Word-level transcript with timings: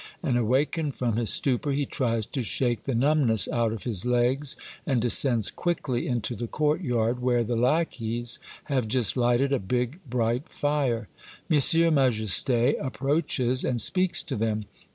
And, 0.23 0.35
awakened 0.35 0.95
from 0.95 1.15
his 1.15 1.29
stupor, 1.31 1.73
he 1.73 1.85
tries 1.85 2.25
to 2.25 2.41
shake 2.41 2.85
the 2.85 2.95
numbness 2.95 3.47
out 3.49 3.71
of 3.71 3.83
his 3.83 4.03
legs, 4.03 4.57
and 4.83 4.99
descends 4.99 5.51
quickly 5.51 6.07
into 6.07 6.35
the 6.35 6.47
courtyard, 6.47 7.21
where 7.21 7.43
the 7.43 7.55
lackeys 7.55 8.39
have 8.63 8.87
just 8.87 9.15
lighted 9.15 9.53
a 9.53 9.59
big, 9.59 9.99
bright 10.09 10.49
fire. 10.49 11.07
M. 11.51 11.93
Majeste 11.93 12.79
approaches 12.81 13.63
and 13.63 13.79
speaks 13.79 14.23
to 14.23 14.35
them. 14.35 14.65